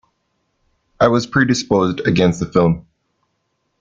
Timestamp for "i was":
0.99-1.27